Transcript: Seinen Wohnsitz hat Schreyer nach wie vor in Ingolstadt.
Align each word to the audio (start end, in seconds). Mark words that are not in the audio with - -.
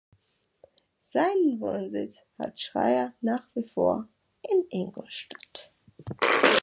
Seinen 1.03 1.59
Wohnsitz 1.59 2.23
hat 2.39 2.59
Schreyer 2.59 3.13
nach 3.21 3.47
wie 3.53 3.67
vor 3.69 4.07
in 4.41 4.65
Ingolstadt. 4.71 5.71